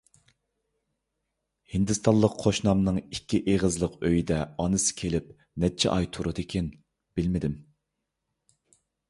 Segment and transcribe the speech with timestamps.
[1.73, 5.29] ھىندىستانلىق قوشنامنىڭ ئىككى ئېغىزلىق ئۆيىدە ئانىسى كېلىپ
[5.67, 6.73] نەچچە ئاي تۇردىكىن،
[7.21, 7.57] بىلمىدىم.